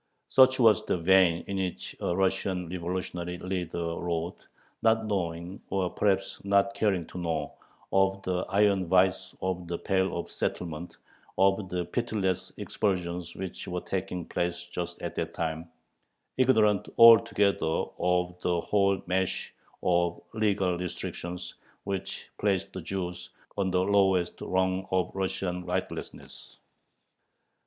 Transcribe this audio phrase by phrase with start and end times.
[0.29, 4.47] Such was the vein in which a Russian revolutionary leader wrote,
[4.81, 7.53] not knowing, or perhaps not caring to know,
[7.93, 10.97] of the iron vise of the Pale of Settlement,
[11.37, 15.69] of the pitiless expulsions which were taking place just at that time,
[16.35, 23.81] ignorant altogether of the whole mesh of legal restrictions which placed the Jews on the
[23.81, 26.57] lowest rung of Russian rightlessness.